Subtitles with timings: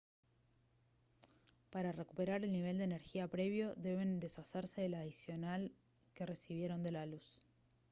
[1.69, 5.71] para recuperar el nivel de energía previo deben deshacerse de la adicional
[6.15, 7.43] que recibieron de la luz